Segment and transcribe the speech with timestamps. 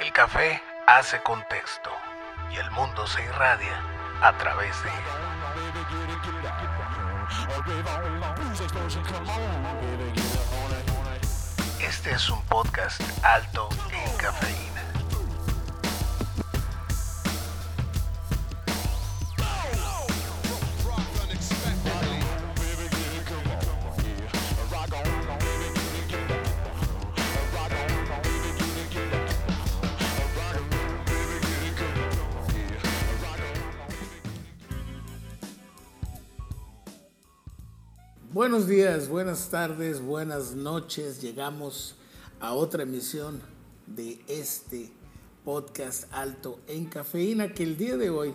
[0.00, 1.90] El café hace contexto
[2.50, 3.82] y el mundo se irradia
[4.22, 4.94] a través de él.
[11.86, 14.69] Este es un podcast alto en cafeína.
[38.60, 41.22] Buenos días, buenas tardes, buenas noches.
[41.22, 41.94] Llegamos
[42.40, 43.40] a otra emisión
[43.86, 44.92] de este
[45.46, 48.34] podcast alto en cafeína que el día de hoy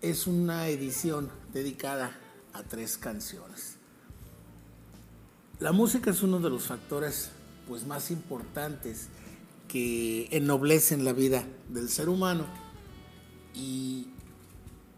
[0.00, 2.18] es una edición dedicada
[2.52, 3.76] a tres canciones.
[5.60, 7.30] La música es uno de los factores
[7.68, 9.06] pues más importantes
[9.68, 12.44] que ennoblecen la vida del ser humano
[13.54, 14.08] y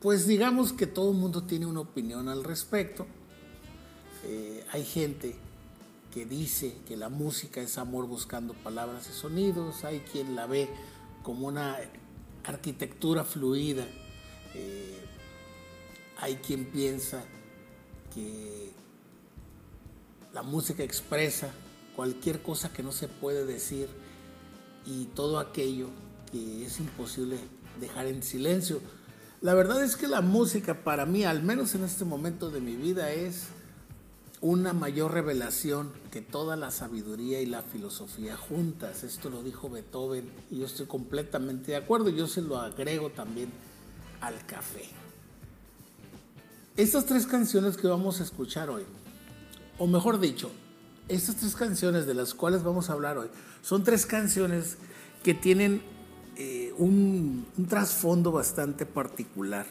[0.06, 3.08] pues digamos que todo el mundo tiene una opinión al respecto.
[4.22, 5.34] Eh, hay gente
[6.14, 10.68] que dice que la música es amor buscando palabras y sonidos, hay quien la ve
[11.24, 11.76] como una
[12.44, 13.84] arquitectura fluida,
[14.54, 14.96] eh,
[16.18, 17.24] hay quien piensa
[18.14, 18.70] que
[20.32, 21.50] la música expresa
[21.96, 23.88] cualquier cosa que no se puede decir
[24.84, 25.88] y todo aquello
[26.30, 27.38] que es imposible
[27.80, 28.80] dejar en silencio.
[29.46, 32.74] La verdad es que la música para mí, al menos en este momento de mi
[32.74, 33.44] vida, es
[34.40, 39.04] una mayor revelación que toda la sabiduría y la filosofía juntas.
[39.04, 42.08] Esto lo dijo Beethoven y yo estoy completamente de acuerdo.
[42.08, 43.52] Yo se lo agrego también
[44.20, 44.82] al café.
[46.76, 48.82] Estas tres canciones que vamos a escuchar hoy,
[49.78, 50.50] o mejor dicho,
[51.06, 53.28] estas tres canciones de las cuales vamos a hablar hoy,
[53.62, 54.76] son tres canciones
[55.22, 55.82] que tienen
[56.36, 59.66] eh, un, trasfondo bastante particular.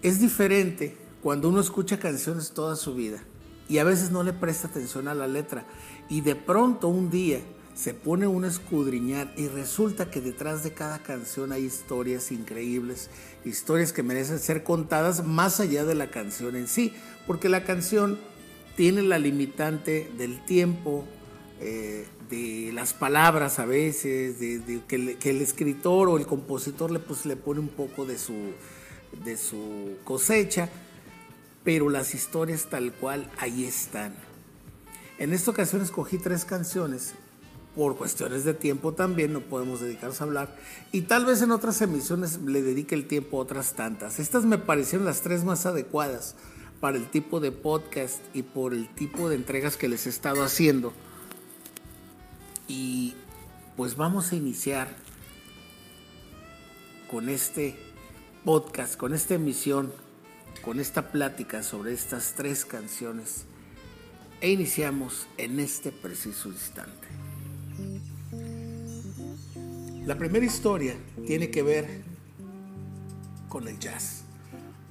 [0.00, 3.24] Es diferente cuando uno escucha canciones toda su vida
[3.68, 5.66] y a veces no le presta atención a la letra
[6.08, 7.40] y de pronto un día
[7.74, 13.10] se pone un escudriñar y resulta que detrás de cada canción hay historias increíbles,
[13.44, 16.92] historias que merecen ser contadas más allá de la canción en sí,
[17.26, 18.20] porque la canción
[18.76, 21.04] tiene la limitante del tiempo,
[21.60, 27.26] eh, de las palabras a veces, de, que, el escritor o el compositor le, pues,
[27.26, 28.34] le pone un poco de su,
[29.24, 30.68] de su cosecha,
[31.62, 34.14] pero las historias tal cual ahí están.
[35.18, 37.14] En esta ocasión escogí tres canciones,
[37.74, 40.56] por cuestiones de tiempo también, no podemos dedicarnos a hablar,
[40.92, 44.18] y tal vez en otras emisiones le dedique el tiempo a otras tantas.
[44.18, 46.36] Estas me parecieron las tres más adecuadas
[46.80, 50.42] para el tipo de podcast y por el tipo de entregas que les he estado
[50.42, 50.92] haciendo.
[52.66, 53.14] Y
[53.76, 54.88] pues vamos a iniciar
[57.10, 57.76] con este
[58.44, 59.92] podcast, con esta emisión,
[60.62, 63.44] con esta plática sobre estas tres canciones.
[64.40, 67.08] E iniciamos en este preciso instante.
[70.06, 72.02] La primera historia tiene que ver
[73.48, 74.24] con el jazz.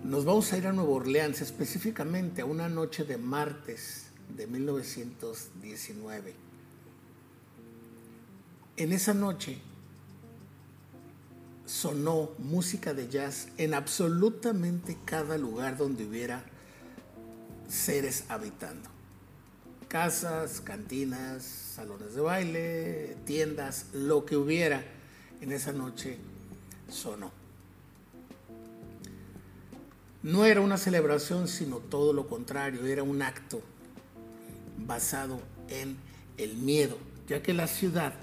[0.04, 6.43] Nos vamos a ir a Nueva Orleans, específicamente a una noche de martes de 1919
[8.78, 9.58] en esa noche
[11.66, 16.44] sonó música de jazz en absolutamente cada lugar donde hubiera
[17.70, 18.90] seres habitando.
[19.88, 24.84] Casas, cantinas, salones de baile, tiendas, lo que hubiera
[25.42, 26.18] en esa noche
[26.90, 27.32] sonó.
[30.24, 33.62] No era una celebración, sino todo lo contrario, era un acto
[34.78, 35.40] basado
[35.70, 35.98] en
[36.38, 36.98] el miedo,
[37.28, 38.14] ya que la ciudad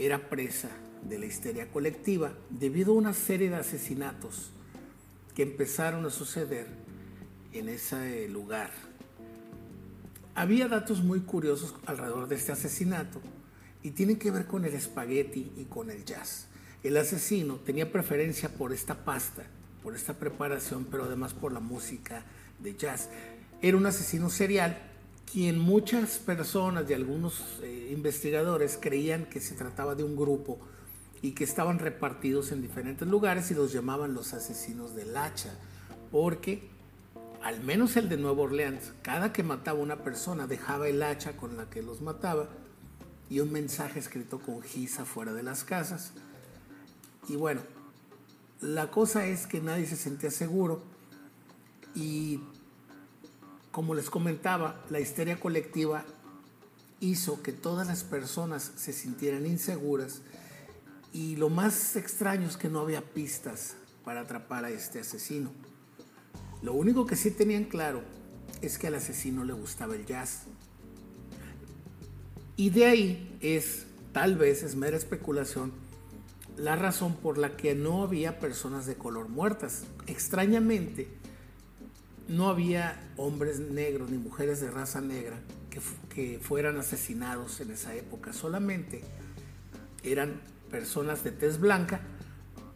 [0.00, 0.70] era presa
[1.02, 4.50] de la histeria colectiva debido a una serie de asesinatos
[5.34, 6.66] que empezaron a suceder
[7.52, 8.70] en ese lugar.
[10.34, 13.20] Había datos muy curiosos alrededor de este asesinato
[13.82, 16.46] y tienen que ver con el espagueti y con el jazz.
[16.82, 19.44] El asesino tenía preferencia por esta pasta,
[19.82, 22.24] por esta preparación, pero además por la música
[22.58, 23.10] de jazz.
[23.60, 24.89] Era un asesino serial
[25.32, 30.58] quien muchas personas y algunos eh, investigadores creían que se trataba de un grupo
[31.22, 35.54] y que estaban repartidos en diferentes lugares y los llamaban los asesinos del hacha,
[36.10, 36.68] porque
[37.42, 41.56] al menos el de Nueva Orleans, cada que mataba una persona dejaba el hacha con
[41.56, 42.48] la que los mataba
[43.28, 46.12] y un mensaje escrito con giza fuera de las casas.
[47.28, 47.60] Y bueno,
[48.60, 50.82] la cosa es que nadie se sentía seguro
[51.94, 52.40] y
[53.80, 56.04] como les comentaba, la histeria colectiva
[57.00, 60.20] hizo que todas las personas se sintieran inseguras
[61.14, 65.50] y lo más extraño es que no había pistas para atrapar a este asesino.
[66.60, 68.02] Lo único que sí tenían claro
[68.60, 70.42] es que al asesino le gustaba el jazz.
[72.56, 75.72] Y de ahí es, tal vez es mera especulación,
[76.58, 79.84] la razón por la que no había personas de color muertas.
[80.06, 81.08] Extrañamente,
[82.30, 85.36] no había hombres negros ni mujeres de raza negra
[86.14, 88.32] que, fueran asesinados en esa época.
[88.32, 89.02] Solamente
[90.04, 90.40] eran
[90.70, 92.00] personas de tez blanca,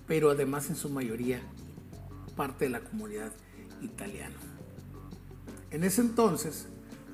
[0.09, 1.41] pero además en su mayoría
[2.37, 3.33] parte de la comunidad
[3.81, 4.35] italiana.
[5.71, 6.67] En ese entonces,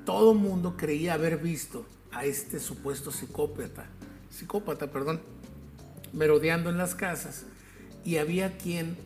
[0.05, 3.85] todo mundo creía haber visto a este supuesto psicópata,
[4.31, 5.21] psicópata, perdón,
[6.11, 7.45] merodeando en las casas
[8.03, 8.97] y había quien,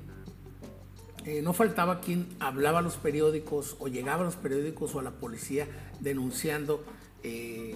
[1.25, 5.03] eh, no faltaba quien hablaba a los periódicos o llegaba a los periódicos o a
[5.03, 5.67] la policía
[5.99, 6.85] denunciando
[7.23, 7.75] eh,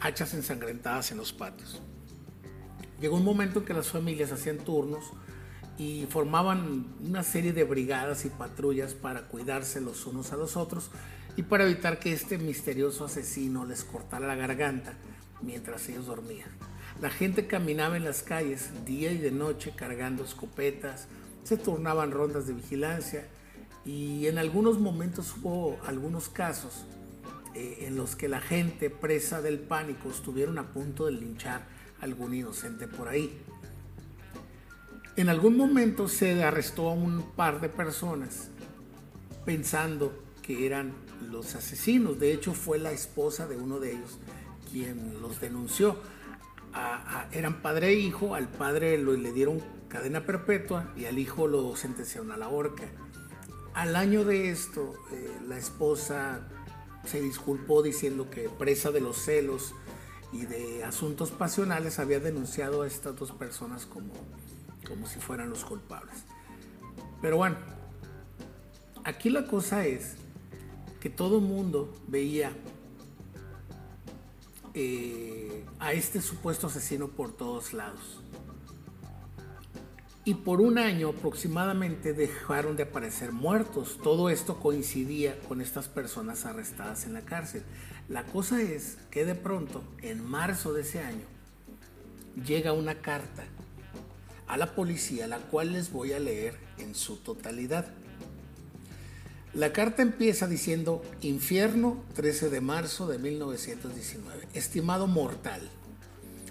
[0.00, 1.80] hachas ensangrentadas en los patios.
[3.00, 5.04] Llegó un momento en que las familias hacían turnos
[5.78, 10.90] y formaban una serie de brigadas y patrullas para cuidarse los unos a los otros
[11.36, 14.94] y para evitar que este misterioso asesino les cortara la garganta
[15.42, 16.50] mientras ellos dormían.
[17.00, 21.08] La gente caminaba en las calles día y de noche cargando escopetas,
[21.44, 23.28] se turnaban rondas de vigilancia
[23.84, 26.86] y en algunos momentos hubo algunos casos
[27.54, 31.66] eh, en los que la gente presa del pánico estuvieron a punto de linchar
[32.00, 33.38] a algún inocente por ahí.
[35.16, 38.48] En algún momento se arrestó a un par de personas
[39.44, 40.12] pensando
[40.42, 40.92] que eran
[41.30, 42.18] los asesinos.
[42.18, 44.18] De hecho, fue la esposa de uno de ellos
[44.72, 45.96] quien los denunció
[47.32, 49.60] eran padre e hijo, al padre le dieron
[49.94, 52.82] cadena perpetua y al hijo lo sentenciaron a la horca.
[53.74, 56.48] Al año de esto, eh, la esposa
[57.04, 59.72] se disculpó diciendo que presa de los celos
[60.32, 64.12] y de asuntos pasionales había denunciado a estas dos personas como,
[64.84, 66.24] como si fueran los culpables.
[67.22, 67.56] Pero bueno,
[69.04, 70.16] aquí la cosa es
[70.98, 72.50] que todo mundo veía
[74.74, 78.23] eh, a este supuesto asesino por todos lados.
[80.26, 83.98] Y por un año aproximadamente dejaron de aparecer muertos.
[84.02, 87.62] Todo esto coincidía con estas personas arrestadas en la cárcel.
[88.08, 91.26] La cosa es que de pronto, en marzo de ese año,
[92.46, 93.44] llega una carta
[94.46, 97.86] a la policía, la cual les voy a leer en su totalidad.
[99.52, 104.48] La carta empieza diciendo, infierno, 13 de marzo de 1919.
[104.54, 105.60] Estimado mortal,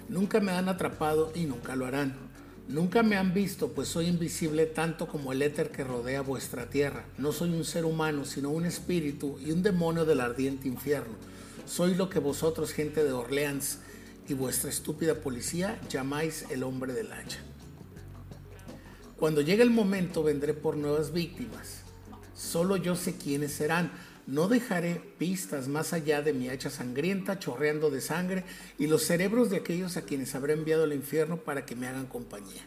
[0.10, 2.23] nunca me han atrapado y nunca lo harán.
[2.68, 7.06] Nunca me han visto, pues soy invisible tanto como el éter que rodea vuestra tierra.
[7.18, 11.14] No soy un ser humano, sino un espíritu y un demonio del ardiente infierno.
[11.66, 13.80] Soy lo que vosotros, gente de Orleans,
[14.28, 17.40] y vuestra estúpida policía llamáis el hombre del hacha.
[19.18, 21.84] Cuando llegue el momento vendré por nuevas víctimas
[22.36, 23.92] Solo yo sé quiénes serán.
[24.26, 28.46] No dejaré pistas más allá de mi hacha sangrienta chorreando de sangre
[28.80, 32.06] y los cerebros de aquellos a quienes habré enviado al infierno para que me hagan
[32.06, 32.64] compañía.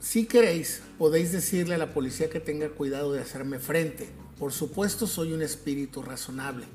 [0.00, 4.08] Si queréis, podéis decirle a la policía que tenga cuidado de hacerme frente.
[4.38, 6.66] Por supuesto soy un espíritu razonable.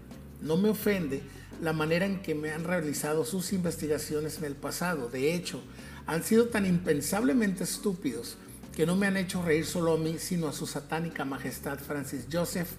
[0.42, 1.22] No me ofende
[1.62, 5.10] la manera en que me han realizado sus investigaciones en el pasado.
[5.10, 5.62] De hecho,
[6.08, 8.38] han sido tan impensablemente estúpidos
[8.76, 12.28] que no me han hecho reír solo a mí, sino a su satánica majestad Francis
[12.32, 12.70] Joseph.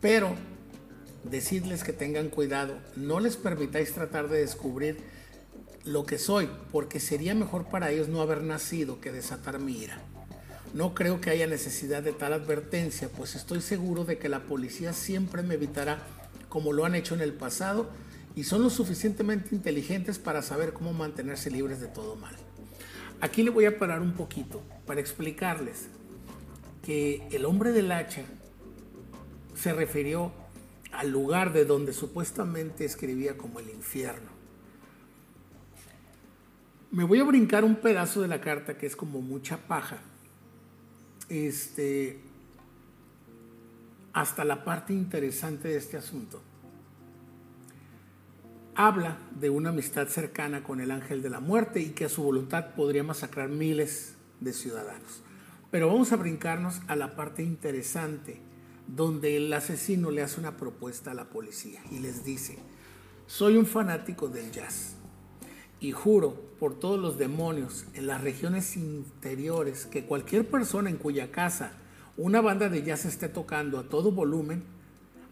[0.00, 0.34] Pero
[1.24, 4.98] decidles que tengan cuidado, no les permitáis tratar de descubrir
[5.84, 10.00] lo que soy, porque sería mejor para ellos no haber nacido que desatar mi ira.
[10.74, 14.92] No creo que haya necesidad de tal advertencia, pues estoy seguro de que la policía
[14.92, 16.02] siempre me evitará
[16.48, 17.90] como lo han hecho en el pasado
[18.34, 22.34] y son lo suficientemente inteligentes para saber cómo mantenerse libres de todo mal.
[23.22, 25.86] Aquí le voy a parar un poquito para explicarles
[26.82, 28.24] que el hombre del hacha
[29.54, 30.32] se refirió
[30.90, 34.28] al lugar de donde supuestamente escribía como el infierno.
[36.90, 39.98] Me voy a brincar un pedazo de la carta que es como mucha paja.
[41.28, 42.18] Este
[44.12, 46.42] hasta la parte interesante de este asunto
[48.74, 52.22] habla de una amistad cercana con el ángel de la muerte y que a su
[52.22, 55.22] voluntad podría masacrar miles de ciudadanos.
[55.70, 58.40] Pero vamos a brincarnos a la parte interesante,
[58.86, 62.58] donde el asesino le hace una propuesta a la policía y les dice,
[63.26, 64.96] soy un fanático del jazz
[65.80, 71.30] y juro por todos los demonios en las regiones interiores que cualquier persona en cuya
[71.30, 71.72] casa
[72.16, 74.64] una banda de jazz esté tocando a todo volumen,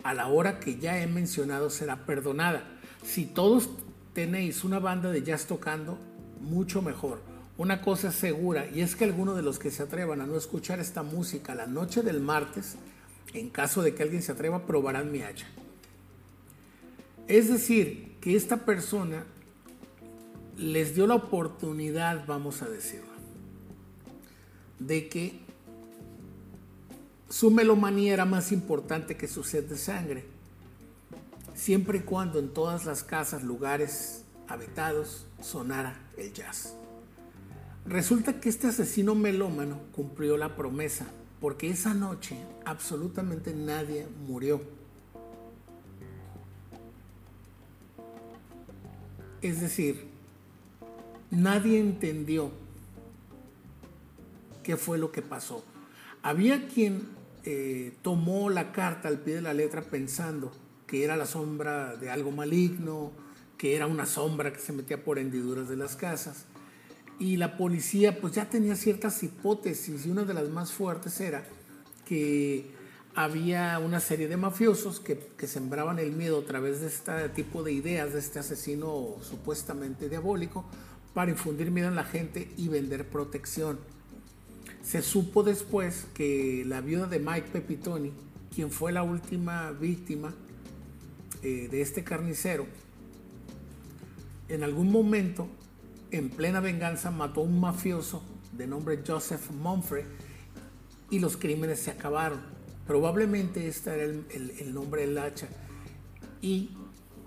[0.03, 2.80] a la hora que ya he mencionado será perdonada.
[3.03, 3.71] Si todos
[4.13, 5.99] tenéis una banda de jazz tocando,
[6.41, 7.21] mucho mejor.
[7.59, 10.37] Una cosa es segura y es que algunos de los que se atrevan a no
[10.37, 12.77] escuchar esta música la noche del martes,
[13.35, 15.47] en caso de que alguien se atreva, probarán mi hacha.
[17.29, 19.25] Es decir, que esta persona
[20.57, 23.11] les dio la oportunidad, vamos a decirlo,
[24.79, 25.41] de que
[27.29, 30.25] su melomanía era más importante que su sed de sangre,
[31.61, 36.75] siempre y cuando en todas las casas, lugares habitados, sonara el jazz.
[37.85, 41.07] Resulta que este asesino melómano cumplió la promesa,
[41.39, 44.63] porque esa noche absolutamente nadie murió.
[49.43, 50.07] Es decir,
[51.31, 52.53] nadie entendió
[54.63, 55.63] qué fue lo que pasó.
[56.23, 57.09] Había quien
[57.45, 60.53] eh, tomó la carta al pie de la letra pensando
[60.91, 63.13] que era la sombra de algo maligno,
[63.57, 66.47] que era una sombra que se metía por hendiduras de las casas.
[67.21, 71.45] Y la policía pues ya tenía ciertas hipótesis y una de las más fuertes era
[72.07, 72.73] que
[73.15, 77.63] había una serie de mafiosos que, que, sembraban el miedo a través de este tipo
[77.63, 80.65] de ideas, de este asesino supuestamente diabólico,
[81.15, 83.79] para infundir miedo en la gente y vender protección.
[84.83, 88.13] Se supo después que la viuda de Mike Pepitoni,
[88.53, 90.35] quien fue la última víctima
[91.43, 92.67] eh, de este carnicero,
[94.49, 95.49] en algún momento,
[96.11, 100.05] en plena venganza, mató a un mafioso de nombre Joseph Monfrey
[101.11, 102.41] y los crímenes se acabaron.
[102.87, 104.25] Probablemente este era el,
[104.59, 105.49] el nombre del hacha.
[106.43, 106.71] Y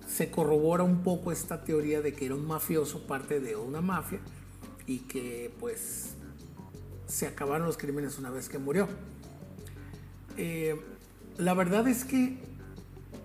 [0.07, 4.19] se corrobora un poco esta teoría de que era un mafioso, parte de una mafia,
[4.85, 6.15] y que pues
[7.07, 8.87] se acabaron los crímenes una vez que murió.
[10.37, 10.79] Eh,
[11.37, 12.37] la verdad es que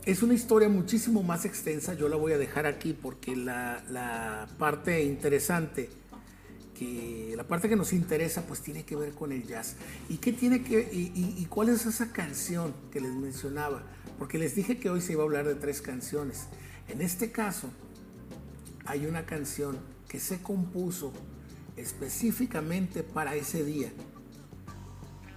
[0.09, 5.05] es una historia muchísimo más extensa, yo la voy a dejar aquí porque la, parte
[5.05, 5.91] interesante,
[6.75, 9.77] que la parte que nos interesa, pues tiene que ver con el jazz.
[10.09, 13.83] ¿Y qué tiene que, y cuál es esa canción que les mencionaba?
[14.19, 16.47] Porque les dije que hoy se iba a hablar de tres canciones.
[16.89, 17.69] En este caso,
[18.87, 19.77] hay una canción
[20.09, 21.13] que se compuso
[21.77, 23.93] específicamente para ese día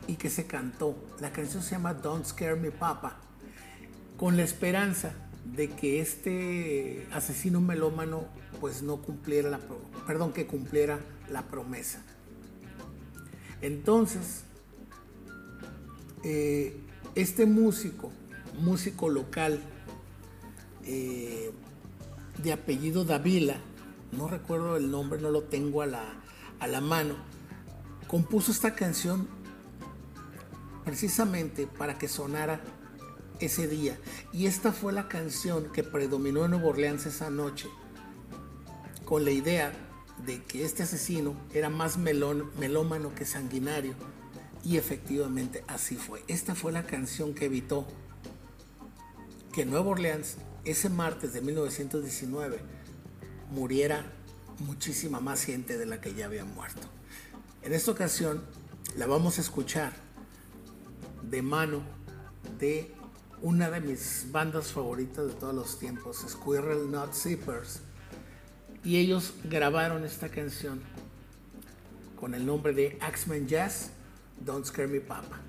[0.07, 0.95] y que se cantó.
[1.19, 3.19] La canción se llama Don't Scare Me Papa,
[4.21, 5.13] con la esperanza
[5.55, 8.25] de que este asesino melómano
[8.59, 9.59] pues no cumpliera la,
[10.05, 10.99] perdón, que cumpliera
[11.31, 12.03] la promesa.
[13.63, 14.43] Entonces,
[16.23, 16.79] eh,
[17.15, 18.11] este músico,
[18.59, 19.59] músico local,
[20.85, 21.51] eh,
[22.43, 23.57] de apellido Davila,
[24.11, 26.03] no recuerdo el nombre, no lo tengo a la,
[26.59, 27.15] a la mano,
[28.05, 29.27] compuso esta canción
[30.85, 32.61] precisamente para que sonara
[33.41, 33.98] ese día.
[34.31, 37.67] Y esta fue la canción que predominó en Nueva Orleans esa noche,
[39.05, 39.74] con la idea
[40.25, 43.93] de que este asesino era más melómano que sanguinario.
[44.63, 46.24] Y efectivamente así fue.
[46.27, 47.88] Esta fue la canción que evitó
[49.51, 52.60] que Nueva Orleans ese martes de 1919
[53.50, 54.05] muriera
[54.60, 56.88] muchísima más gente de la que ya había muerto.
[57.63, 58.43] En esta ocasión
[58.95, 59.93] la vamos a escuchar
[61.24, 61.81] de mano
[62.60, 62.93] de
[63.41, 67.81] una de mis bandas favoritas de todos los tiempos, Squirrel Not Zippers.
[68.83, 70.81] Y ellos grabaron esta canción
[72.19, 73.91] con el nombre de Axeman Jazz,
[74.39, 75.39] Don't Scare Me Papa.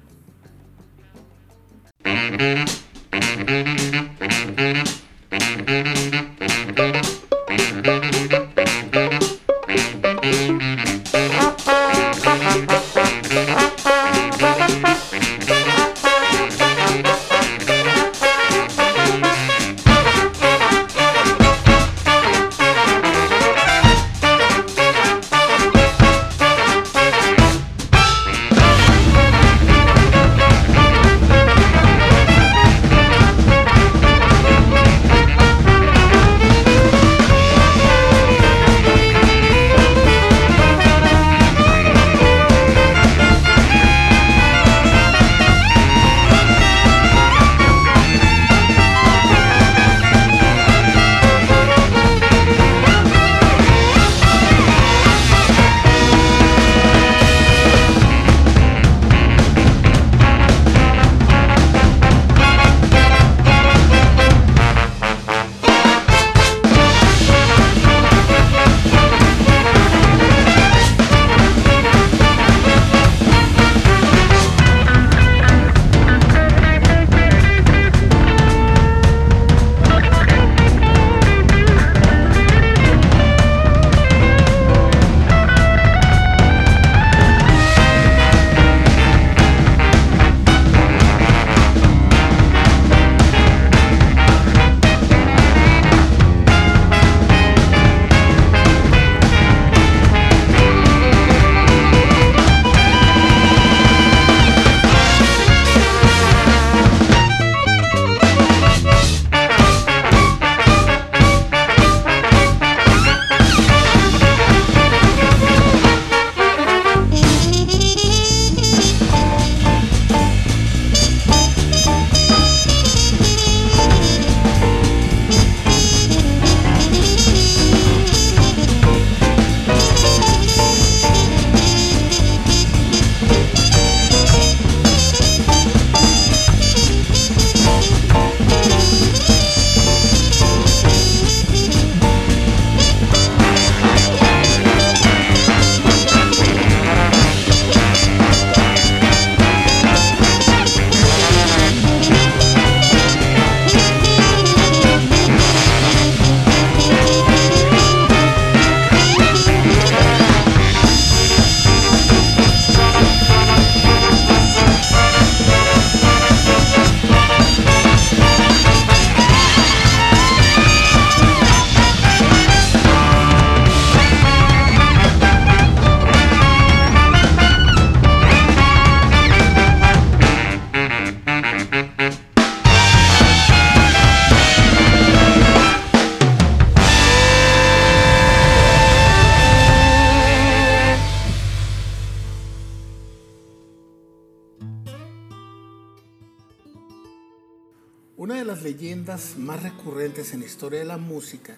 [200.62, 201.56] Historia de la música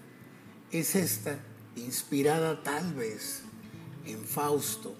[0.72, 1.38] es esta,
[1.76, 3.42] inspirada tal vez
[4.06, 4.94] en Fausto,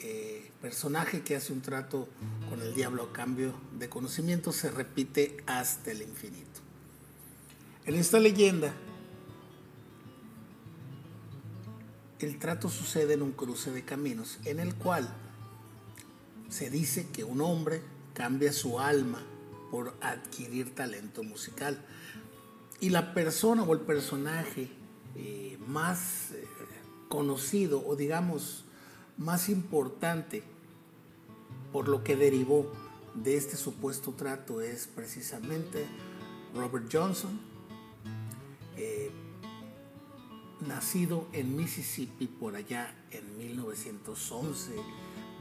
[0.00, 2.06] eh, personaje que hace un trato
[2.50, 6.60] con el diablo a cambio de conocimiento, se repite hasta el infinito.
[7.86, 8.74] En esta leyenda,
[12.18, 15.08] el trato sucede en un cruce de caminos en el cual
[16.50, 17.80] se dice que un hombre
[18.12, 19.24] cambia su alma
[19.70, 21.82] por adquirir talento musical.
[22.80, 24.68] Y la persona o el personaje
[25.16, 26.44] eh, más eh,
[27.08, 28.64] conocido o digamos
[29.16, 30.42] más importante
[31.72, 32.72] por lo que derivó
[33.14, 35.86] de este supuesto trato es precisamente
[36.54, 37.40] Robert Johnson,
[38.76, 39.10] eh,
[40.66, 44.72] nacido en Mississippi por allá en 1911,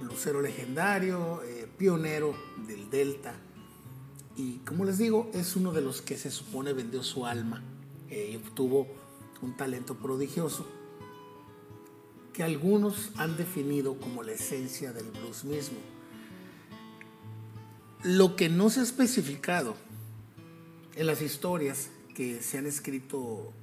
[0.02, 1.42] blusero legendario,
[1.78, 2.36] pionero
[2.68, 3.34] del Delta
[4.36, 7.62] y como les digo, es uno de los que se supone vendió su alma
[8.10, 8.88] eh, y obtuvo
[9.42, 10.66] un talento prodigioso
[12.34, 15.78] que algunos han definido como la esencia del blues mismo.
[18.04, 19.76] Lo que no se ha especificado
[20.96, 23.54] en las historias que se han escrito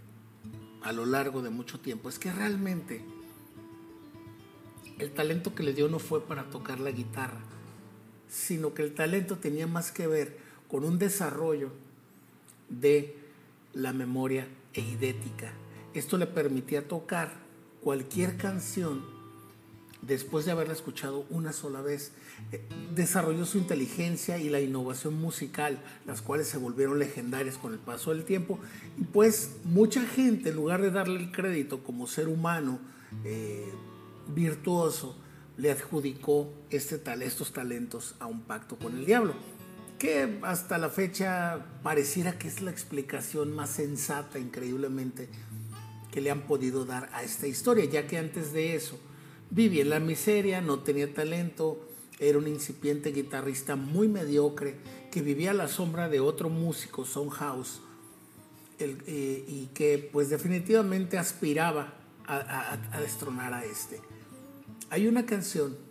[0.83, 3.04] a lo largo de mucho tiempo es que realmente
[4.98, 7.40] el talento que le dio no fue para tocar la guitarra,
[8.28, 10.38] sino que el talento tenía más que ver
[10.70, 11.70] con un desarrollo
[12.68, 13.16] de
[13.74, 15.52] la memoria eidética.
[15.94, 17.33] Esto le permitía tocar
[17.83, 19.02] cualquier canción
[20.02, 22.12] después de haberla escuchado una sola vez.
[22.52, 22.62] Eh,
[22.94, 28.11] desarrolló su inteligencia y la innovación musical, las cuales se volvieron legendarias con el paso
[28.14, 28.61] del tiempo.
[28.98, 32.78] Y pues mucha gente, en lugar de darle el crédito como ser humano
[33.24, 33.68] eh,
[34.28, 35.16] virtuoso,
[35.56, 39.35] le adjudicó este tal, estos talentos a un pacto con el diablo
[40.00, 45.28] que hasta la fecha pareciera que es la explicación más sensata, increíblemente,
[46.10, 48.98] que le han podido dar a esta historia, ya que antes de eso
[49.50, 51.86] vivía en la miseria, no tenía talento,
[52.18, 54.76] era un incipiente guitarrista muy mediocre
[55.12, 57.82] que vivía a la sombra de otro músico, House,
[58.78, 61.92] eh, y que pues definitivamente aspiraba
[62.26, 64.00] a, a destronar a este.
[64.88, 65.89] Hay una canción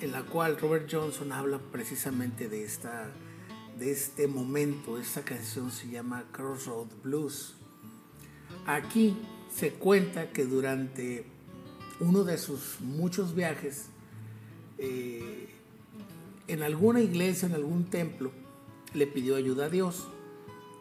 [0.00, 3.10] en la cual Robert Johnson habla precisamente de, esta,
[3.78, 4.98] de este momento.
[4.98, 7.54] Esta canción se llama Crossroad Blues.
[8.66, 9.16] Aquí
[9.54, 11.24] se cuenta que durante
[12.00, 13.86] uno de sus muchos viajes,
[14.78, 15.48] eh,
[16.48, 18.32] en alguna iglesia, en algún templo,
[18.92, 20.06] le pidió ayuda a Dios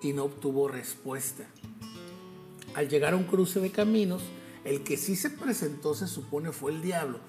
[0.01, 1.45] y no obtuvo respuesta.
[2.73, 4.21] Al llegar a un cruce de caminos,
[4.65, 7.19] el que sí se presentó se supone fue el diablo,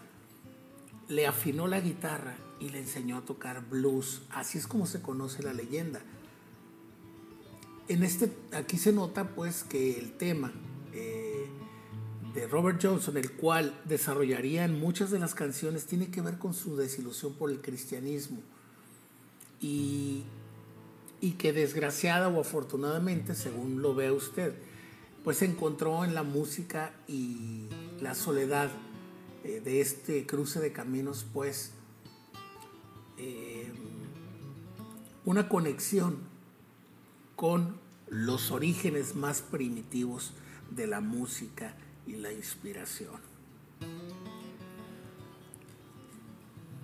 [1.09, 4.23] le afinó la guitarra y le enseñó a tocar blues.
[4.31, 6.01] Así es como se conoce la leyenda.
[7.88, 10.53] En este, aquí se nota pues que el tema
[10.92, 11.47] eh,
[12.35, 16.53] de Robert Johnson, el cual desarrollaría en muchas de las canciones, tiene que ver con
[16.53, 18.38] su desilusión por el cristianismo.
[19.61, 20.25] Y,
[21.21, 24.55] y que desgraciada o afortunadamente, según lo vea usted,
[25.23, 27.69] pues encontró en la música y
[28.01, 28.71] la soledad
[29.47, 31.71] eh, de este cruce de caminos, pues,
[33.17, 33.73] eh,
[35.25, 36.19] una conexión
[37.37, 37.79] con
[38.09, 40.33] los orígenes más primitivos
[40.73, 41.77] de la música
[42.09, 43.21] y la inspiración.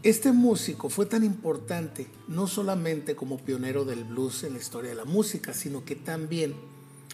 [0.05, 4.97] Este músico fue tan importante no solamente como pionero del blues en la historia de
[4.97, 6.55] la música, sino que también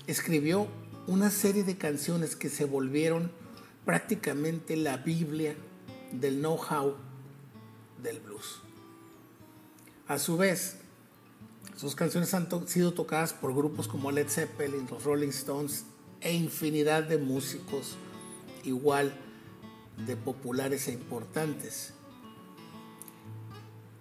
[0.07, 0.67] escribió
[1.07, 3.31] una serie de canciones que se volvieron
[3.88, 5.57] prácticamente la Biblia
[6.12, 6.94] del know-how
[8.03, 8.61] del blues.
[10.07, 10.77] A su vez,
[11.74, 15.87] sus canciones han sido tocadas por grupos como Led Zeppelin, los Rolling Stones
[16.20, 17.96] e infinidad de músicos
[18.62, 19.11] igual
[20.07, 21.94] de populares e importantes.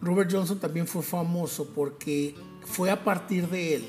[0.01, 3.87] Robert Johnson también fue famoso porque fue a partir de él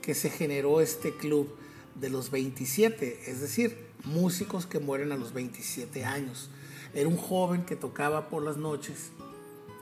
[0.00, 1.56] que se generó este club
[1.94, 6.50] de los 27, es decir, músicos que mueren a los 27 años.
[6.94, 9.12] Era un joven que tocaba por las noches,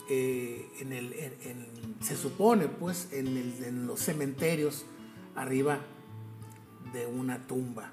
[0.09, 1.15] eh, en el,
[2.01, 4.85] se supone, pues, en, en los cementerios
[5.35, 5.81] arriba
[6.93, 7.93] de una tumba.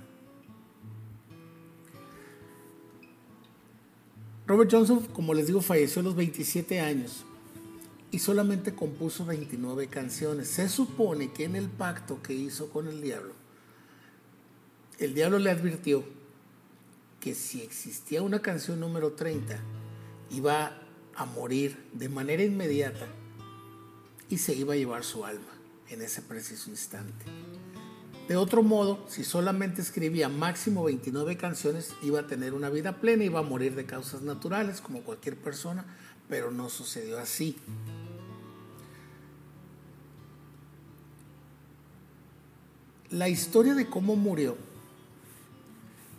[4.47, 7.25] Robert Johnson, como les digo, falleció a los 27 años
[8.11, 10.47] y solamente compuso 29 canciones.
[10.47, 13.33] Se supone que en el pacto que hizo con el diablo,
[14.99, 16.03] el diablo le advirtió
[17.27, 19.59] que si existía una canción número 30,
[20.29, 20.79] iba
[21.13, 23.05] a morir de manera inmediata
[24.29, 25.53] y se iba a llevar su alma.
[25.89, 27.25] en ese preciso instante.
[28.27, 33.23] De otro modo, si solamente escribía máximo 29 canciones, iba a tener una vida plena,
[33.23, 35.85] iba a morir de causas naturales como cualquier persona,
[36.27, 37.57] pero no sucedió así.
[43.09, 44.57] La historia de cómo murió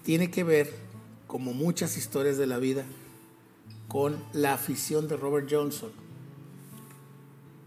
[0.09, 0.88] tiene que ver,
[1.29, 2.85] como muchas historias de la vida,
[3.87, 5.93] con la afición de Robert Johnson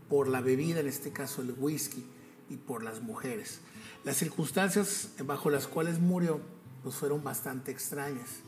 [0.10, 2.04] por la bebida, en este caso el whisky,
[2.50, 3.62] y por las mujeres.
[4.04, 6.42] Las circunstancias bajo las cuales murió
[6.84, 8.42] pues fueron bastante extrañas.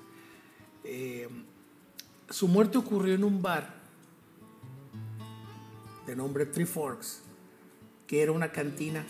[0.83, 1.29] Eh,
[2.29, 3.75] su muerte ocurrió en un bar
[6.05, 7.21] de nombre Three Forks,
[8.07, 9.05] que era una cantina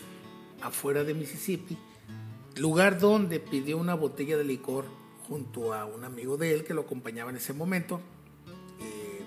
[0.60, 1.76] afuera de Mississippi,
[2.56, 4.84] lugar donde pidió una botella de licor
[5.28, 8.00] junto a un amigo de él que lo acompañaba en ese momento.
[8.80, 9.24] Eh,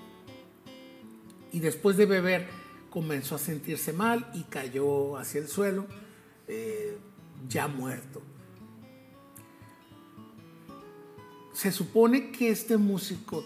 [1.53, 2.47] y después de beber
[2.89, 5.85] comenzó a sentirse mal y cayó hacia el suelo.
[6.47, 6.97] Eh,
[7.47, 8.21] ya muerto.
[11.53, 13.43] Se supone que este músico,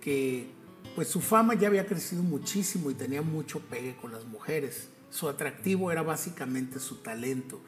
[0.00, 0.46] que
[0.94, 5.28] pues su fama ya había crecido muchísimo y tenía mucho pegue con las mujeres, su
[5.28, 7.60] atractivo era básicamente su talento,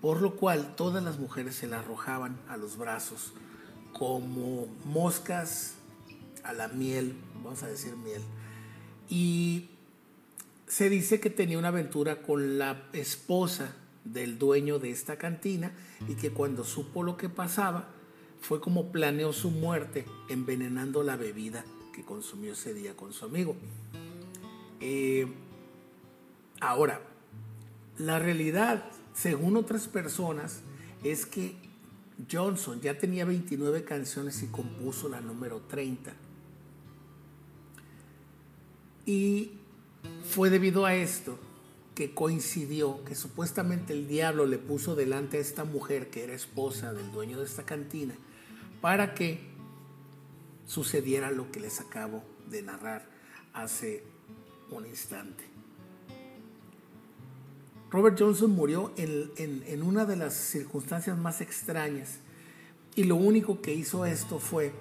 [0.00, 3.32] por lo cual todas las mujeres se le arrojaban a los brazos
[3.92, 5.74] como moscas
[6.42, 8.22] a la miel, vamos a decir miel.
[9.08, 9.68] Y
[10.66, 15.72] se dice que tenía una aventura con la esposa del dueño de esta cantina
[16.08, 17.88] y que cuando supo lo que pasaba
[18.40, 23.56] fue como planeó su muerte envenenando la bebida que consumió ese día con su amigo.
[24.80, 25.26] Eh,
[26.60, 27.02] ahora,
[27.98, 28.84] la realidad,
[29.20, 30.60] según otras personas,
[31.04, 31.54] es que
[32.30, 36.12] Johnson ya tenía 29 canciones y compuso la número 30.
[39.04, 39.50] Y
[40.30, 41.38] fue debido a esto
[41.94, 46.94] que coincidió, que supuestamente el diablo le puso delante a esta mujer que era esposa
[46.94, 48.14] del dueño de esta cantina,
[48.80, 49.40] para que
[50.66, 53.06] sucediera lo que les acabo de narrar
[53.52, 54.02] hace
[54.70, 55.49] un instante.
[57.90, 62.18] Robert Johnson murió en, una de las circunstancias más extrañas.
[62.94, 64.72] Y lo único que hizo esto fue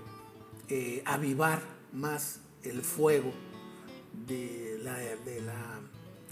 [0.67, 1.62] eh, avivar
[1.93, 3.32] más el fuego
[4.28, 5.82] de la, de la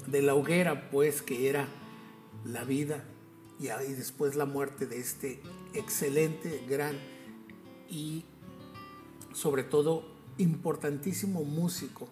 [0.07, 1.67] de la hoguera, pues, que era
[2.45, 3.03] la vida
[3.59, 5.41] y después la muerte de este
[5.73, 6.95] excelente, gran
[7.89, 8.23] y
[9.33, 10.05] sobre todo
[10.37, 12.07] importantísimo músico,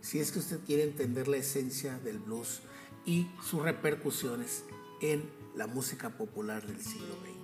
[0.00, 2.60] si es que usted quiere entender la esencia del blues
[3.06, 4.64] y sus repercusiones
[5.00, 7.35] en la música popular del siglo XX.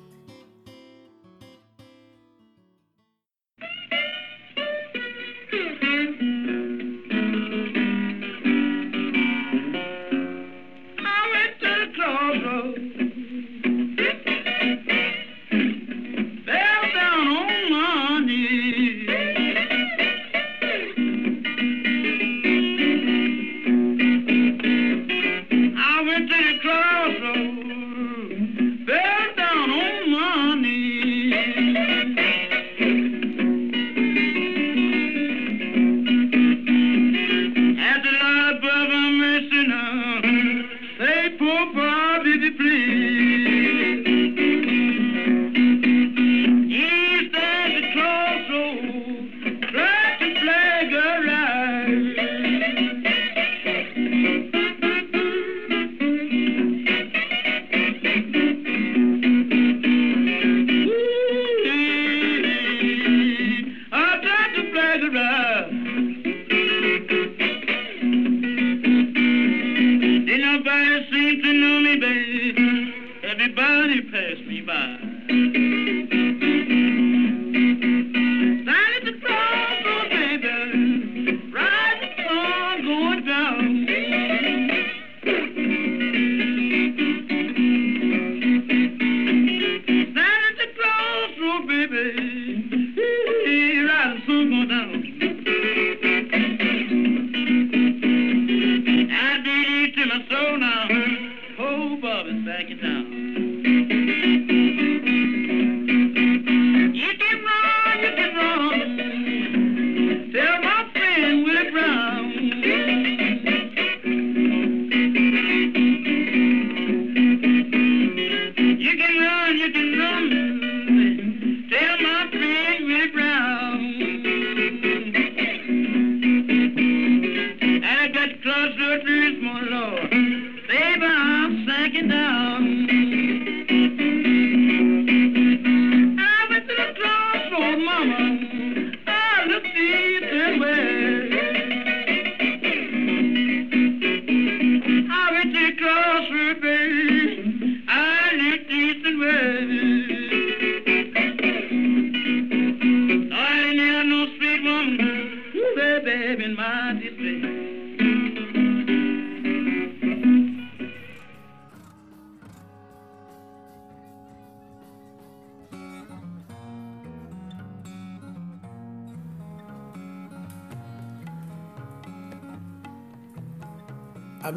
[138.03, 138.82] Havana.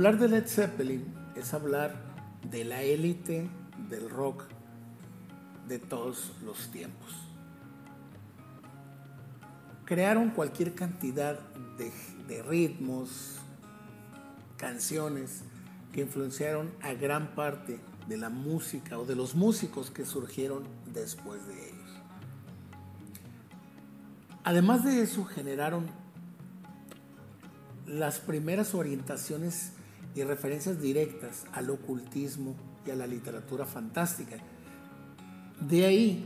[0.05, 1.03] Hablar de Led Zeppelin
[1.35, 1.95] es hablar
[2.51, 3.49] de la élite
[3.89, 4.43] del rock
[5.67, 7.09] de todos los tiempos.
[9.83, 11.39] Crearon cualquier cantidad
[11.79, 13.39] de, ritmos,
[14.57, 15.41] canciones
[15.91, 21.47] que influenciaron a gran parte de la música o de los músicos que surgieron después
[21.47, 21.89] de ellos.
[24.43, 25.87] Además de eso, generaron
[27.87, 29.71] las primeras orientaciones
[30.15, 34.37] y referencias directas al ocultismo y a la literatura fantástica.
[35.59, 36.25] De ahí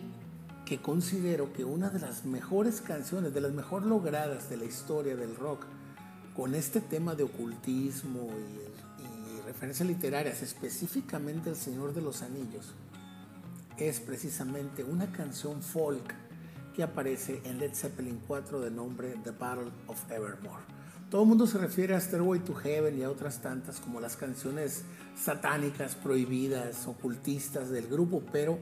[0.66, 5.16] que considero que una de las mejores canciones, de las mejor logradas de la historia
[5.16, 5.66] del rock,
[6.36, 8.70] con este tema de ocultismo y,
[9.48, 12.76] referencias literarias, específicamente El Señor de los Anillos,
[13.78, 16.14] es precisamente una canción folk
[16.76, 20.79] que aparece en Led Zeppelin 4 de nombre The Battle of Evermore.
[21.10, 24.16] Todo el mundo se refiere a Stairway to Heaven y a otras tantas como las
[24.16, 24.84] canciones
[25.16, 28.60] satánicas, prohibidas, ocultistas del grupo, pero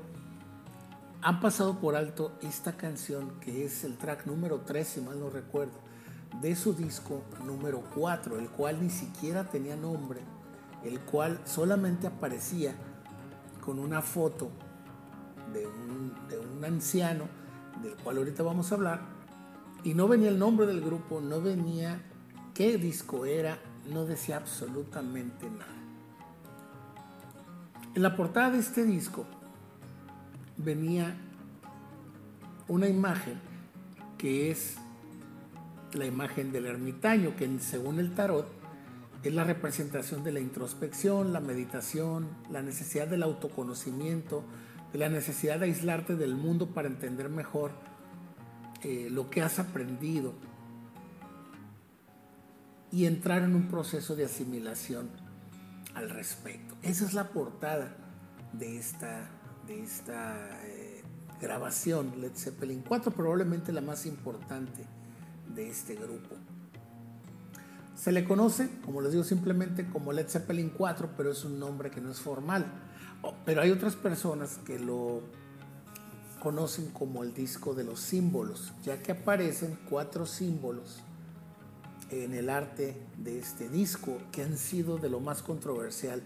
[1.21, 5.29] han pasado por alto esta canción que es el track número 3, si mal no
[5.29, 5.73] recuerdo,
[6.41, 10.21] de su disco número 4, el cual ni siquiera tenía nombre,
[10.85, 12.73] el cual solamente aparecía
[13.59, 14.51] con una foto
[15.51, 17.25] de un, de un anciano,
[17.83, 19.01] del cual ahorita vamos a hablar,
[19.83, 22.01] y no venía el nombre del grupo, no venía
[22.57, 23.59] qué disco era,
[23.93, 25.75] no decía absolutamente nada.
[27.93, 29.27] En la portada de este disco
[30.57, 31.15] venía
[32.67, 33.39] una imagen
[34.17, 34.77] que es
[35.93, 38.47] la imagen del ermitaño, que según el tarot
[39.21, 44.43] es la representación de la introspección, la meditación, la necesidad del autoconocimiento,
[44.93, 47.69] de la necesidad de aislarte del mundo para entender mejor
[48.81, 50.33] eh, lo que has aprendido
[52.91, 55.09] y entrar en un proceso de asimilación
[55.93, 56.75] al respecto.
[56.83, 57.95] Esa es la portada
[58.53, 59.29] de esta,
[59.67, 61.03] de esta eh,
[61.41, 64.85] grabación, Led Zeppelin 4, probablemente la más importante
[65.53, 66.35] de este grupo.
[67.95, 71.89] Se le conoce, como les digo, simplemente como Led Zeppelin 4, pero es un nombre
[71.89, 72.65] que no es formal.
[73.23, 75.23] Oh, pero hay otras personas que lo
[76.39, 81.01] conocen como el disco de los símbolos, ya que aparecen cuatro símbolos
[82.09, 86.21] en el arte de este disco que han sido de lo más controversial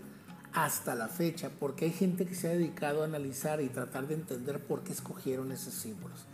[0.53, 4.15] hasta la fecha, porque hay gente que se ha dedicado a analizar y tratar de
[4.15, 6.25] entender por qué escogieron esos símbolos.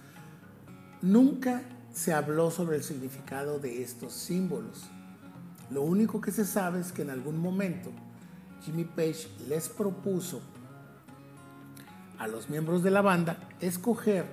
[1.02, 1.62] Nunca
[1.94, 4.86] se habló sobre el significado de estos símbolos.
[5.70, 7.92] Lo único que se sabe es que en algún momento
[8.64, 10.42] Jimmy Page les propuso
[12.18, 14.26] a los miembros de la banda escoger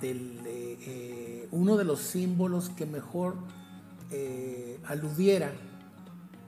[0.00, 3.36] del, eh, uno de los símbolos que mejor
[4.12, 5.52] eh, aludiera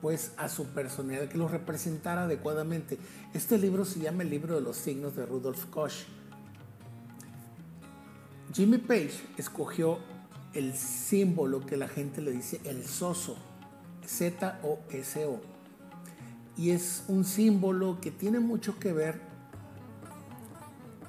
[0.01, 2.99] pues a su personalidad, que lo representara adecuadamente.
[3.33, 6.05] Este libro se llama El libro de los signos de Rudolf Koch.
[8.53, 9.97] Jimmy Page escogió
[10.53, 13.35] el símbolo que la gente le dice el soso,
[14.05, 15.41] Z-O-S-O.
[16.55, 19.19] Y es un símbolo que tiene mucho que ver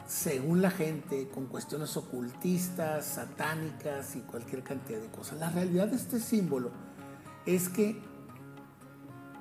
[0.07, 5.38] según la gente, con cuestiones ocultistas, satánicas y cualquier cantidad de cosas.
[5.40, 6.71] La realidad de este símbolo
[7.45, 8.01] es que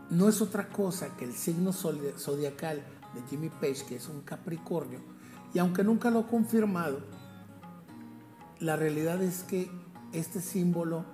[0.09, 4.99] no es otra cosa que el signo zodiacal de Jimmy Page, que es un Capricornio,
[5.53, 6.99] y aunque nunca lo ha confirmado,
[8.59, 9.69] la realidad es que
[10.13, 11.05] este símbolo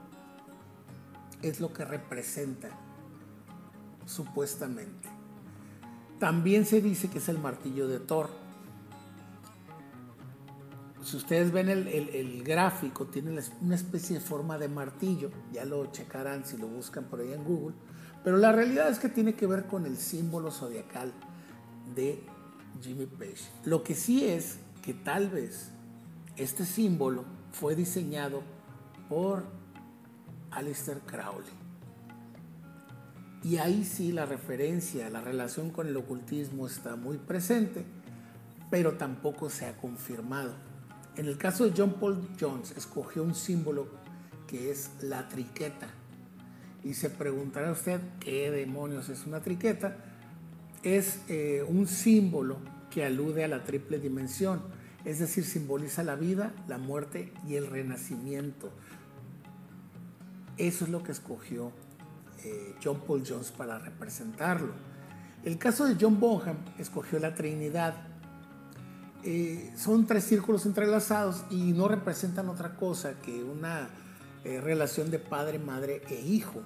[1.41, 2.69] es lo que representa,
[4.05, 5.09] supuestamente.
[6.19, 8.40] También se dice que es el martillo de Thor
[11.03, 16.45] si ustedes ven el, gráfico, tiene una especie de forma de martillo, ya lo checarán
[16.45, 17.75] si lo buscan por ahí en Google,
[18.23, 21.11] pero la realidad es que tiene que ver con el símbolo zodiacal
[21.95, 22.23] de
[22.81, 23.49] Jimmy Page.
[23.65, 25.71] Lo que sí es que tal vez
[26.37, 28.43] este símbolo fue diseñado
[29.09, 29.43] por
[30.51, 31.61] Alistair Crowley.
[33.43, 37.85] Y ahí sí la referencia, la relación con el ocultismo está muy presente,
[38.69, 40.53] pero tampoco se ha confirmado.
[41.17, 43.87] En el caso de John Paul Jones, escogió un símbolo
[44.47, 45.87] que es la triqueta.
[46.83, 49.97] Y se preguntará usted qué demonios es una triqueta.
[50.83, 52.57] es eh, un símbolo
[52.89, 54.61] que alude a la triple dimensión,
[55.05, 58.71] es decir, simboliza la vida, la muerte y el renacimiento.
[60.57, 61.71] Eso es lo que escogió
[62.43, 64.73] eh, John Paul Jones para representarlo.
[65.43, 68.10] El caso de John Bonham escogió la Trinidad.
[69.23, 73.89] Eh, son tres círculos entrelazados y no representan otra cosa que una
[74.43, 76.63] relación de padre, madre e hijo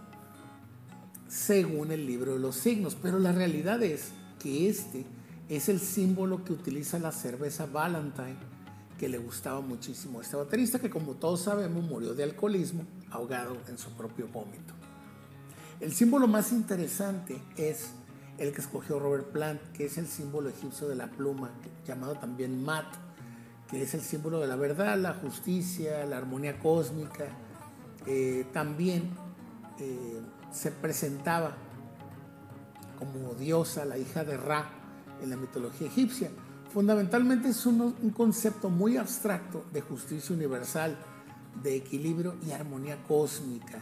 [1.28, 2.96] según el libro de los signos.
[3.02, 5.06] Pero la realidad es que este
[5.50, 8.38] es el símbolo que utiliza la cerveza Valentine,
[8.98, 13.58] que le gustaba muchísimo a este baterista, que como todos sabemos murió de alcoholismo, ahogado
[13.68, 14.74] en su propio vómito.
[15.80, 17.90] El símbolo más interesante es
[18.38, 21.52] el que escogió Robert Plant, que es el símbolo egipcio de la pluma,
[21.86, 22.86] llamado también Mat,
[23.70, 27.26] que es el símbolo de la verdad, la justicia, la armonía cósmica.
[28.06, 29.10] Eh, también
[29.80, 30.22] eh,
[30.52, 31.56] se presentaba
[33.00, 34.70] como diosa, la hija de Ra
[35.22, 36.30] en la mitología egipcia.
[36.72, 40.98] Fundamentalmente es un, concepto muy abstracto de justicia universal,
[41.64, 43.80] de equilibrio y armonía cósmica,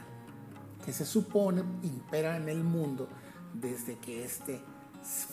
[0.85, 3.07] que se supone impera en el mundo
[3.53, 4.61] desde que éste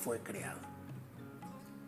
[0.02, 0.60] fue creado.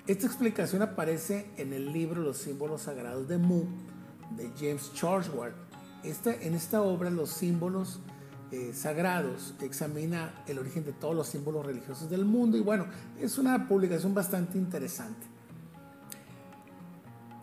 [0.06, 3.64] Esta explicación aparece en el libro Los símbolos sagrados de Mu
[4.36, 5.54] de James Charlesworth.
[6.02, 8.00] en esta obra los símbolos
[8.50, 12.86] eh, sagrados, examina el origen de todos los símbolos religiosos del mundo y bueno,
[13.18, 15.26] es una publicación bastante interesante.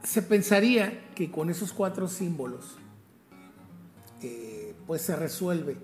[0.04, 2.78] Se pensaría que con esos cuatro símbolos
[4.22, 5.78] eh, pues se resuelve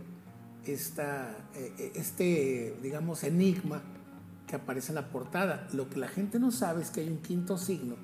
[0.65, 3.81] esta, eh, este, digamos, enigma
[4.47, 5.67] que aparece en la portada.
[5.73, 7.95] Lo que la gente no sabe es que hay un quinto signo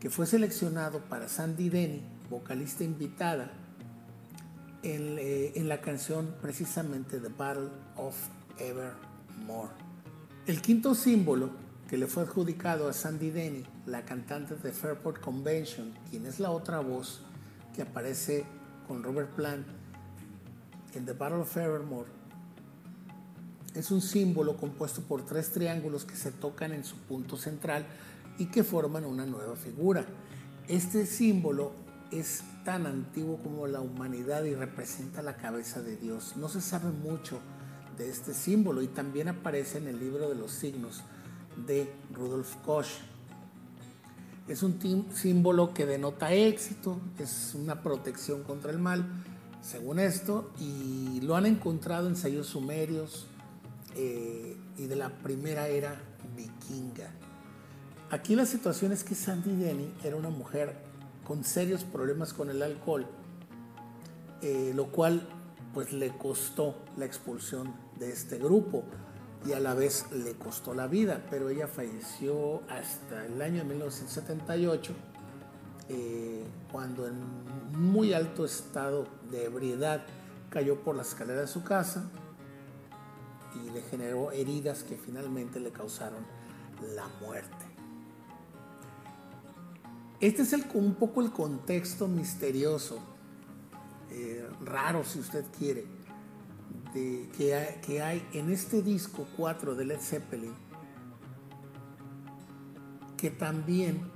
[0.00, 3.50] que fue seleccionado para Sandy Denny, vocalista invitada,
[4.82, 8.14] eh, en, la canción precisamente The Battle of
[8.58, 9.72] Evermore.
[10.46, 11.50] El quinto símbolo
[11.88, 16.50] que le fue adjudicado a Sandy Denny, la cantante de Fairport Convention, quien es la
[16.50, 17.22] otra voz
[17.74, 18.44] que aparece
[18.86, 19.66] con Robert Plant
[20.96, 22.08] en The Battle of Evermore,
[23.74, 27.86] es un símbolo compuesto por tres triángulos que se tocan en su punto central
[28.38, 30.06] y que forman una nueva figura.
[30.66, 31.72] Este símbolo
[32.10, 36.36] es tan antiguo como la humanidad y representa la cabeza de Dios.
[36.36, 37.40] No se sabe mucho
[37.98, 41.02] de este símbolo y también aparece en el libro de los signos
[41.66, 42.88] de Rudolf Koch.
[44.48, 44.78] Es un
[45.12, 49.04] símbolo que denota éxito, es una protección contra el mal,
[49.66, 53.26] según esto, y lo han encontrado en sellos sumerios
[53.96, 56.00] eh, y de la primera era
[56.36, 57.10] vikinga.
[58.10, 60.76] Aquí la situación es que Sandy Denny era una mujer
[61.26, 63.06] con serios problemas con el alcohol,
[64.40, 65.26] eh, lo cual
[65.74, 68.84] pues le costó la expulsión de este grupo
[69.44, 74.94] y a la vez le costó la vida, pero ella falleció hasta el año 1978,
[75.88, 77.14] eh, cuando en
[77.72, 80.04] muy alto estado de ebriedad
[80.50, 82.10] cayó por la escalera de su casa
[83.54, 86.26] y le generó heridas que finalmente le causaron
[86.94, 87.64] la muerte.
[90.20, 92.98] Este es un poco el contexto misterioso,
[94.10, 95.86] eh, raro si usted quiere,
[96.92, 100.54] que, hay, que hay en este disco 4 de Led Zeppelin,
[103.18, 104.15] que también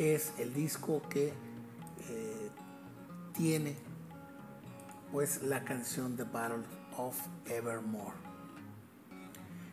[0.00, 2.50] es el disco que eh,
[3.34, 3.76] tiene
[5.12, 6.64] pues la canción The Battle
[6.96, 8.16] of Evermore.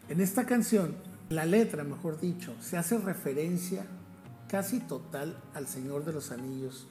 [0.09, 0.97] En esta canción,
[1.29, 3.85] la letra, mejor dicho, se hace referencia
[4.49, 6.87] casi total al Señor de los Anillos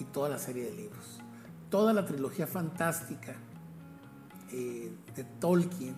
[0.00, 1.20] y toda la serie de libros.
[1.70, 3.36] Toda la trilogía fantástica
[4.50, 5.94] eh, de Tolkien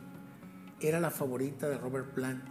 [0.80, 2.44] era la favorita de Robert Plant,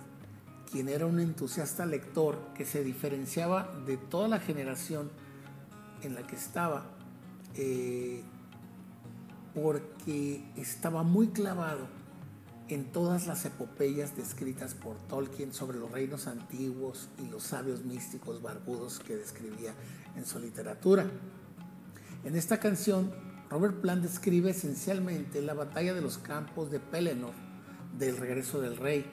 [0.72, 5.10] quien era un entusiasta lector que se diferenciaba de toda la generación
[6.02, 6.86] en la que estaba,
[7.56, 8.24] eh,
[9.54, 11.88] porque estaba muy clavado
[12.68, 18.42] en todas las epopeyas descritas por Tolkien sobre los reinos antiguos y los sabios místicos
[18.42, 19.74] barbudos que describía
[20.16, 21.06] en su literatura.
[22.24, 23.14] En esta canción,
[23.52, 27.34] Robert Plant describe esencialmente la batalla de los campos de Pelennor,
[28.00, 29.06] del regreso del rey,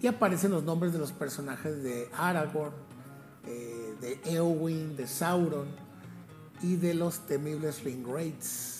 [0.00, 2.74] y aparecen los nombres de los personajes de Aragorn,
[3.46, 5.68] eh, de Eowyn, de Sauron
[6.62, 8.76] y de los temibles Ringwraiths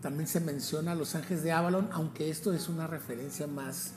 [0.00, 3.92] también se menciona a los ángeles de Avalon, aunque esto es una referencia más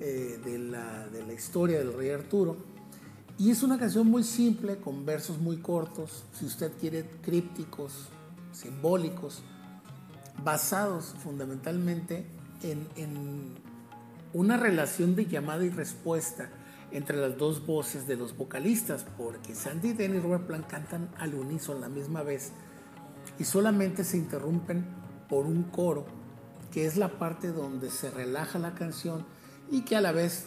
[0.00, 2.56] eh, de, la, de, la, historia del rey Arturo.
[3.38, 8.08] Y es una canción muy simple, con versos muy cortos, si usted quiere, crípticos,
[8.52, 9.42] simbólicos,
[10.42, 12.26] basados fundamentalmente
[12.62, 13.54] en, en
[14.32, 16.50] una relación de llamada y respuesta
[16.90, 21.34] entre las dos voces de los vocalistas, porque Sandy Denny y Robert Plant cantan al
[21.34, 22.52] unísono la misma vez
[23.38, 24.84] y solamente se interrumpen
[25.28, 26.06] por un coro,
[26.70, 29.24] que es la parte donde se relaja la canción
[29.70, 30.46] y que a la vez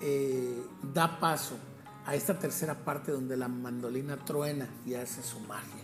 [0.00, 1.56] eh, da paso
[2.04, 5.82] a esta tercera parte donde la mandolina truena y hace su magia.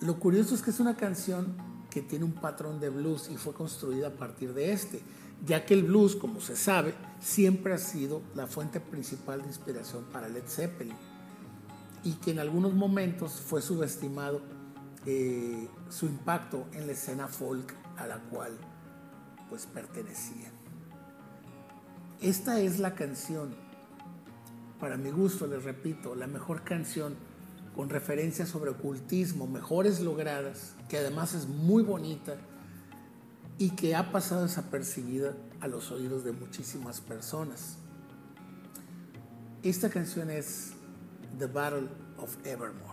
[0.00, 1.56] Lo curioso es que es una canción
[1.88, 5.00] que tiene un patrón de blues y fue construida a partir de este
[5.44, 10.04] ya que el blues, como se sabe, siempre ha sido la fuente principal de inspiración
[10.12, 10.96] para Led Zeppelin
[12.04, 14.40] y que en algunos momentos fue subestimado
[15.06, 18.52] eh, su impacto en la escena folk a la cual
[19.48, 20.50] pues pertenecía.
[22.20, 23.54] Esta es la canción,
[24.78, 27.16] para mi gusto, les repito, la mejor canción
[27.74, 32.36] con referencias sobre ocultismo, mejores logradas, que además es muy bonita
[33.58, 37.76] y que ha pasado desapercibida a los oídos de muchísimas personas.
[39.62, 40.72] Esta canción es
[41.38, 41.88] The Battle
[42.18, 42.91] of Evermore.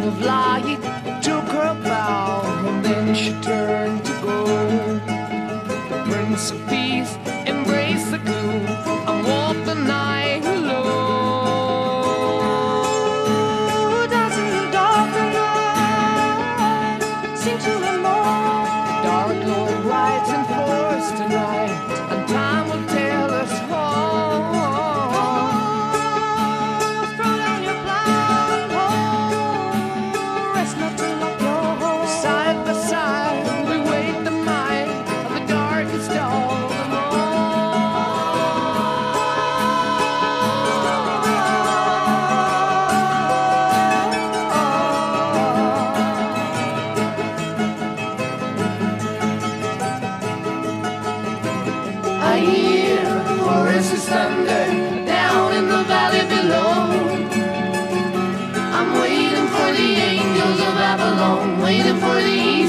[0.00, 0.80] of lying
[1.20, 3.71] took her bow, and then she turned.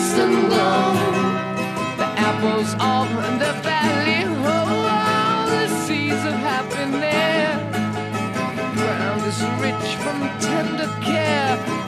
[0.04, 0.50] taste and.
[1.98, 3.08] The apples of
[3.40, 7.60] the valley, oh, the seeds of happiness.
[8.58, 11.83] The ground is rich from tender care.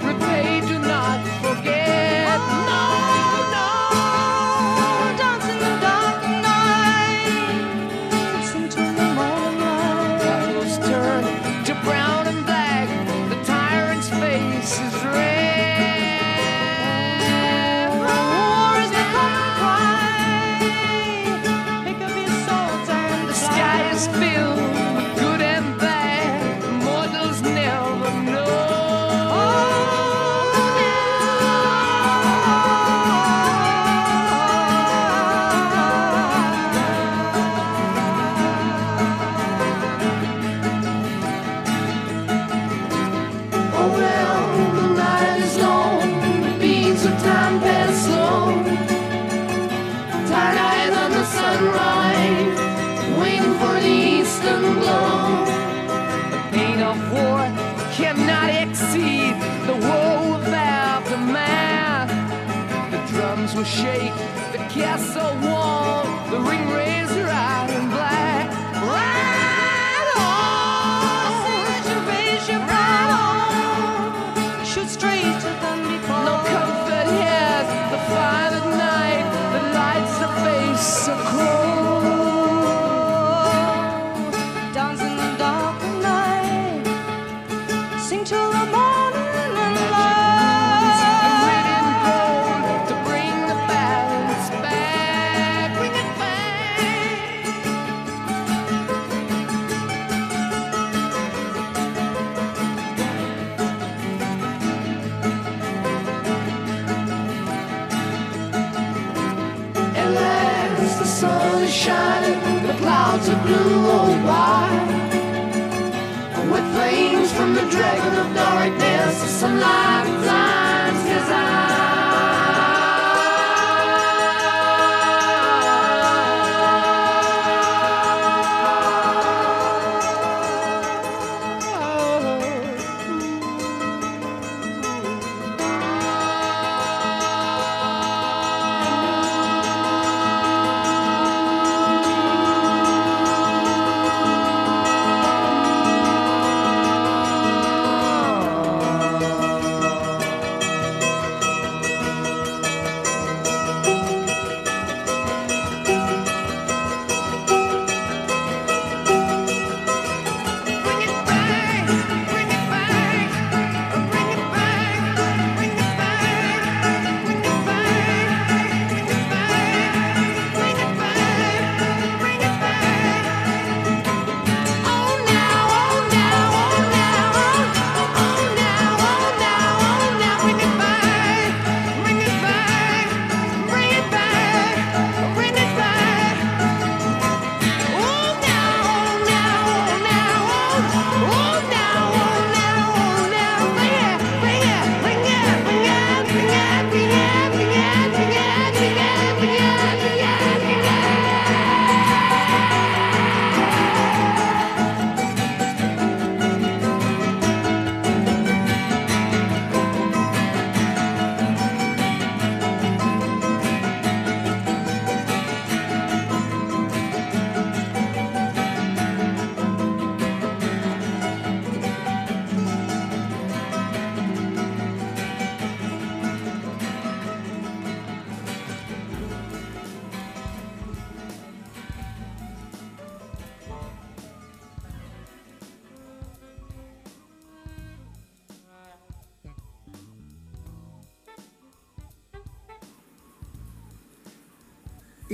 [64.76, 65.35] Yes.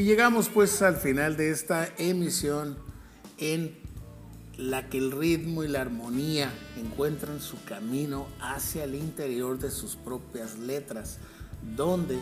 [0.02, 2.76] Y llegamos pues al final de esta emisión
[3.38, 3.78] en
[4.58, 9.96] la que el ritmo y la armonía encuentran su camino hacia el interior de sus
[9.96, 11.20] propias letras,
[11.76, 12.18] donde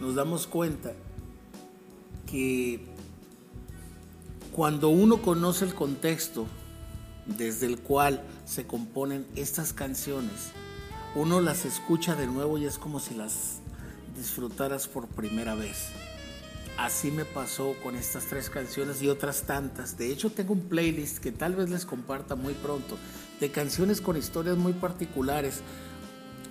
[0.00, 0.92] nos damos cuenta
[2.30, 2.86] que
[4.52, 6.46] cuando uno conoce el contexto
[7.26, 10.52] desde el cual se componen estas canciones,
[11.16, 13.62] uno las escucha de nuevo y es como si las
[14.16, 15.88] disfrutaras por primera vez.
[16.78, 19.98] Así me pasó con estas tres canciones y otras tantas.
[19.98, 22.96] De hecho, tengo un playlist que tal vez les comparta muy pronto
[23.40, 25.60] de canciones con historias muy particulares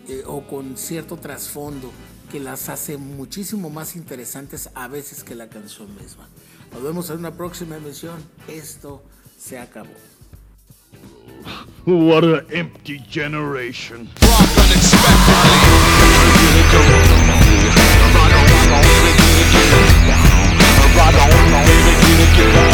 [0.09, 1.93] eh, o con cierto trasfondo
[2.29, 6.27] que las hace muchísimo más interesantes a veces que la canción misma.
[6.73, 8.21] Nos vemos en una próxima emisión.
[8.49, 9.01] Esto
[9.39, 9.93] se acabó.
[11.85, 14.09] What an empty generation.
[20.99, 22.66] I don't know.